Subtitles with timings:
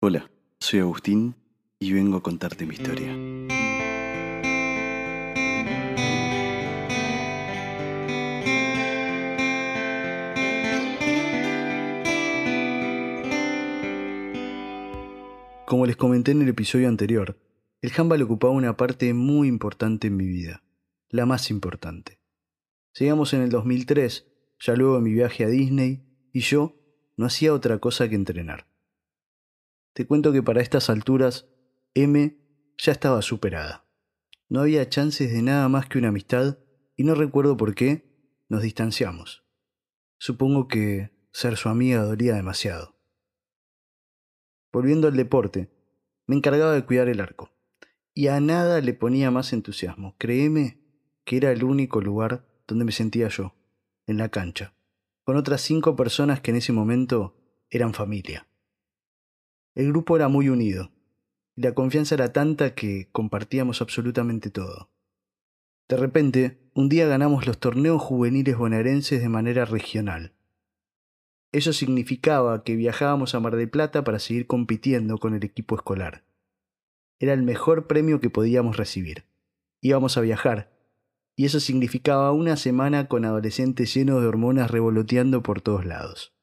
[0.00, 0.30] Hola,
[0.60, 1.34] soy Agustín
[1.80, 3.08] y vengo a contarte mi historia.
[15.66, 17.36] Como les comenté en el episodio anterior,
[17.82, 20.62] el handball ocupaba una parte muy importante en mi vida,
[21.08, 22.20] la más importante.
[22.96, 24.28] Llegamos en el 2003,
[24.60, 26.76] ya luego de mi viaje a Disney, y yo
[27.16, 28.67] no hacía otra cosa que entrenar.
[29.98, 31.48] Te cuento que para estas alturas,
[31.92, 32.38] M
[32.78, 33.84] ya estaba superada.
[34.48, 36.60] No había chances de nada más que una amistad
[36.94, 38.08] y no recuerdo por qué
[38.48, 39.44] nos distanciamos.
[40.16, 42.96] Supongo que ser su amiga dolía demasiado.
[44.72, 45.68] Volviendo al deporte,
[46.28, 47.50] me encargaba de cuidar el arco.
[48.14, 50.14] Y a nada le ponía más entusiasmo.
[50.16, 50.80] Créeme
[51.24, 53.56] que era el único lugar donde me sentía yo,
[54.06, 54.76] en la cancha,
[55.24, 57.36] con otras cinco personas que en ese momento
[57.68, 58.48] eran familia.
[59.74, 60.90] El grupo era muy unido,
[61.56, 64.90] y la confianza era tanta que compartíamos absolutamente todo.
[65.88, 70.34] De repente, un día ganamos los torneos juveniles bonaerenses de manera regional.
[71.50, 76.24] Eso significaba que viajábamos a Mar del Plata para seguir compitiendo con el equipo escolar.
[77.18, 79.24] Era el mejor premio que podíamos recibir.
[79.80, 80.70] Íbamos a viajar,
[81.36, 86.34] y eso significaba una semana con adolescentes llenos de hormonas revoloteando por todos lados.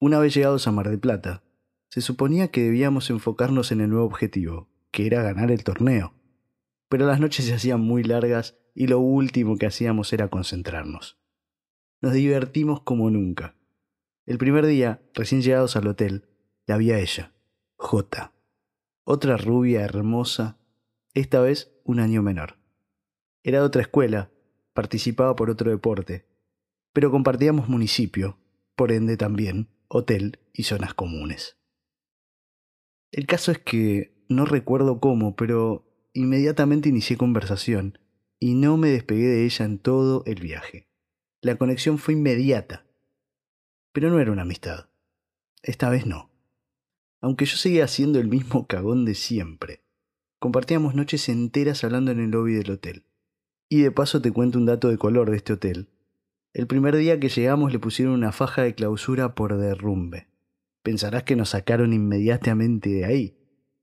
[0.00, 1.42] Una vez llegados a Mar del Plata,
[1.92, 6.14] se suponía que debíamos enfocarnos en el nuevo objetivo, que era ganar el torneo.
[6.88, 11.20] Pero las noches se hacían muy largas y lo último que hacíamos era concentrarnos.
[12.00, 13.56] Nos divertimos como nunca.
[14.24, 16.30] El primer día, recién llegados al hotel,
[16.64, 17.34] la vi a ella,
[17.76, 18.32] J.
[19.04, 20.56] Otra rubia hermosa,
[21.12, 22.56] esta vez un año menor.
[23.42, 24.30] Era de otra escuela,
[24.72, 26.26] participaba por otro deporte,
[26.94, 28.38] pero compartíamos municipio,
[28.76, 31.58] por ende también hotel y zonas comunes.
[33.12, 37.98] El caso es que no recuerdo cómo, pero inmediatamente inicié conversación
[38.40, 40.88] y no me despegué de ella en todo el viaje.
[41.42, 42.86] La conexión fue inmediata.
[43.92, 44.88] Pero no era una amistad.
[45.62, 46.30] Esta vez no.
[47.20, 49.84] Aunque yo seguía siendo el mismo cagón de siempre.
[50.38, 53.04] Compartíamos noches enteras hablando en el lobby del hotel.
[53.68, 55.90] Y de paso te cuento un dato de color de este hotel.
[56.54, 60.31] El primer día que llegamos le pusieron una faja de clausura por derrumbe.
[60.82, 63.38] Pensarás que nos sacaron inmediatamente de ahí,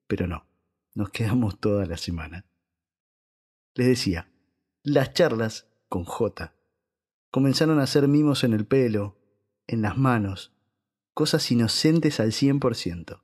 [0.07, 0.45] pero no,
[0.93, 2.45] nos quedamos toda la semana.
[3.75, 4.31] Les decía,
[4.83, 6.53] las charlas con J
[7.31, 9.17] comenzaron a hacer mimos en el pelo,
[9.67, 10.53] en las manos,
[11.13, 13.23] cosas inocentes al cien por ciento.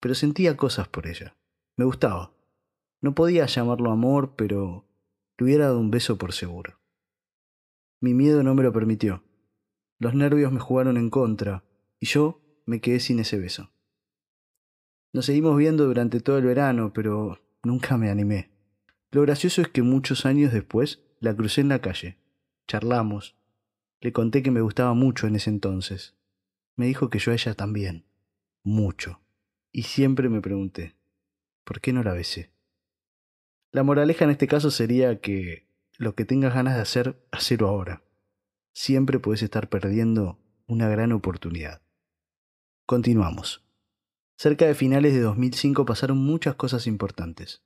[0.00, 1.36] Pero sentía cosas por ella.
[1.76, 2.32] Me gustaba.
[3.00, 4.86] No podía llamarlo amor, pero
[5.36, 6.80] le hubiera dado un beso por seguro.
[8.00, 9.24] Mi miedo no me lo permitió.
[9.98, 11.64] Los nervios me jugaron en contra,
[11.98, 13.70] y yo me quedé sin ese beso.
[15.14, 18.50] Nos seguimos viendo durante todo el verano, pero nunca me animé.
[19.10, 22.18] Lo gracioso es que muchos años después la crucé en la calle.
[22.66, 23.36] Charlamos.
[24.02, 26.14] Le conté que me gustaba mucho en ese entonces.
[26.76, 28.04] Me dijo que yo a ella también.
[28.62, 29.22] Mucho.
[29.72, 30.94] Y siempre me pregunté,
[31.64, 32.50] ¿por qué no la besé?
[33.72, 38.02] La moraleja en este caso sería que lo que tengas ganas de hacer, hacelo ahora.
[38.74, 41.80] Siempre puedes estar perdiendo una gran oportunidad.
[42.88, 43.62] Continuamos.
[44.38, 47.62] Cerca de finales de 2005 pasaron muchas cosas importantes.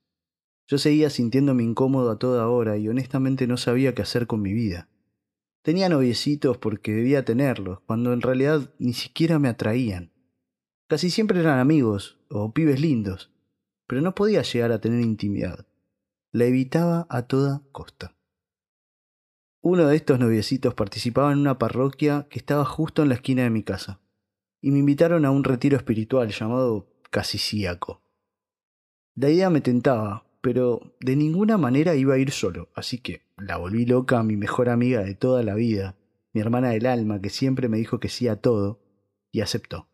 [0.66, 4.52] Yo seguía sintiéndome incómodo a toda hora y honestamente no sabía qué hacer con mi
[4.52, 4.88] vida.
[5.62, 10.10] Tenía noviecitos porque debía tenerlos, cuando en realidad ni siquiera me atraían.
[10.88, 13.30] Casi siempre eran amigos o pibes lindos,
[13.86, 15.68] pero no podía llegar a tener intimidad.
[16.32, 18.16] La evitaba a toda costa.
[19.60, 23.50] Uno de estos noviecitos participaba en una parroquia que estaba justo en la esquina de
[23.50, 24.00] mi casa
[24.62, 28.00] y me invitaron a un retiro espiritual llamado Casicíaco.
[29.16, 33.56] La idea me tentaba, pero de ninguna manera iba a ir solo, así que la
[33.58, 35.96] volví loca a mi mejor amiga de toda la vida,
[36.32, 38.80] mi hermana del alma, que siempre me dijo que sí a todo,
[39.32, 39.88] y aceptó.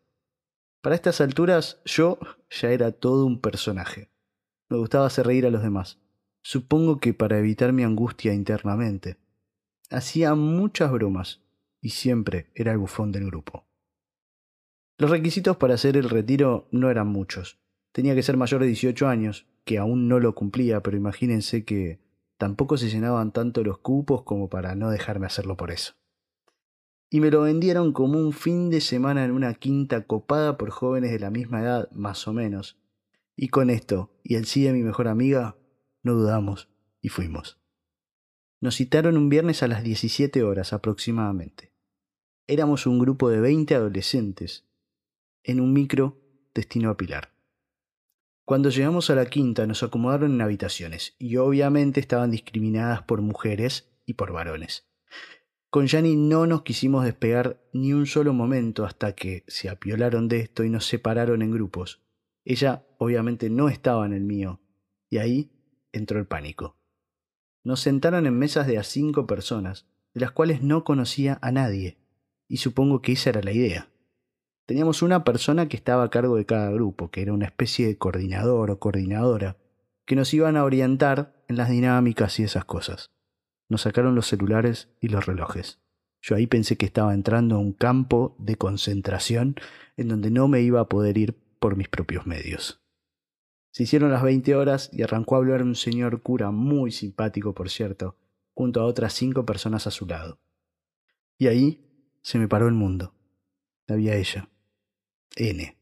[0.81, 2.19] Para estas alturas yo
[2.49, 4.11] ya era todo un personaje.
[4.69, 5.99] Me gustaba hacer reír a los demás.
[6.41, 9.17] Supongo que para evitar mi angustia internamente.
[9.89, 11.41] Hacía muchas bromas
[11.81, 13.68] y siempre era el bufón del grupo.
[14.99, 17.57] Los requisitos para hacer el retiro no eran muchos.
[17.93, 22.01] Tenía que ser mayor de 18 años, que aún no lo cumplía, pero imagínense que
[22.37, 25.93] tampoco se llenaban tanto los cupos como para no dejarme hacerlo por eso.
[27.09, 31.11] Y me lo vendieron como un fin de semana en una quinta copada por jóvenes
[31.11, 32.77] de la misma edad, más o menos.
[33.37, 35.55] Y con esto, y el sí de mi mejor amiga,
[36.03, 36.67] no dudamos,
[37.01, 37.57] y fuimos.
[38.59, 41.71] Nos citaron un viernes a las 17 horas aproximadamente.
[42.47, 44.68] Éramos un grupo de 20 adolescentes,
[45.49, 46.21] en un micro
[46.53, 47.33] destino a Pilar.
[48.45, 53.91] Cuando llegamos a la quinta nos acomodaron en habitaciones y obviamente estaban discriminadas por mujeres
[54.05, 54.87] y por varones.
[55.69, 60.39] Con Yanni no nos quisimos despegar ni un solo momento hasta que se apiolaron de
[60.39, 62.01] esto y nos separaron en grupos.
[62.43, 64.59] Ella obviamente no estaba en el mío,
[65.09, 65.51] y ahí
[65.91, 66.75] entró el pánico.
[67.63, 69.85] Nos sentaron en mesas de a cinco personas,
[70.15, 71.99] de las cuales no conocía a nadie,
[72.47, 73.89] y supongo que esa era la idea.
[74.69, 77.97] Teníamos una persona que estaba a cargo de cada grupo, que era una especie de
[77.97, 79.57] coordinador o coordinadora,
[80.05, 83.09] que nos iban a orientar en las dinámicas y esas cosas.
[83.67, 85.79] Nos sacaron los celulares y los relojes.
[86.21, 89.55] Yo ahí pensé que estaba entrando a un campo de concentración
[89.97, 92.79] en donde no me iba a poder ir por mis propios medios.
[93.71, 97.71] Se hicieron las veinte horas y arrancó a hablar un señor cura muy simpático, por
[97.71, 98.17] cierto,
[98.53, 100.37] junto a otras cinco personas a su lado.
[101.39, 103.15] Y ahí se me paró el mundo.
[103.87, 104.47] Había ella.
[105.35, 105.77] N.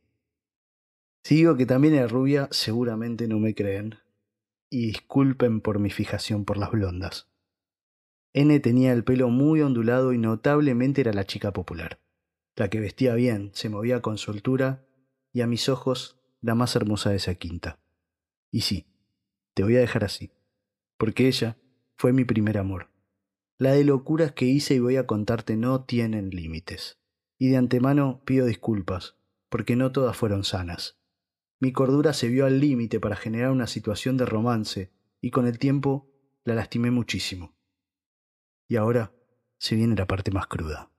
[1.24, 3.96] Si digo que también era rubia, seguramente no me creen.
[4.70, 7.28] Y disculpen por mi fijación por las blondas.
[8.34, 12.00] N tenía el pelo muy ondulado y notablemente era la chica popular,
[12.56, 14.86] la que vestía bien, se movía con soltura
[15.34, 17.80] y a mis ojos la más hermosa de esa quinta.
[18.52, 18.86] Y sí,
[19.54, 20.32] te voy a dejar así,
[20.98, 21.58] porque ella
[21.98, 22.90] fue mi primer amor.
[23.58, 27.00] La de locuras que hice y voy a contarte no tienen límites.
[27.40, 29.16] Y de antemano pido disculpas,
[29.50, 30.98] porque no todas fueron sanas.
[31.60, 34.92] Mi cordura se vio al límite para generar una situación de romance,
[35.22, 36.12] y con el tiempo
[36.44, 37.56] la lastimé muchísimo.
[38.68, 39.14] Y ahora
[39.58, 40.92] se viene la parte más cruda.